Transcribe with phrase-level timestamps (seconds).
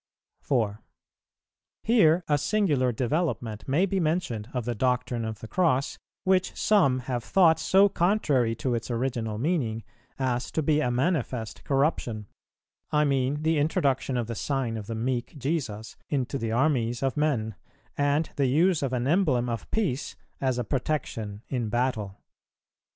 [0.39, 0.81] 4.
[1.83, 7.01] Here a singular development may be mentioned of the doctrine of the Cross, which some
[7.01, 9.83] have thought so contrary to its original meaning,[422:1]
[10.33, 12.25] as to be a manifest corruption;
[12.91, 17.15] I mean the introduction of the Sign of the meek Jesus into the armies of
[17.15, 17.53] men,
[17.95, 22.17] and the use of an emblem of peace as a protection in battle.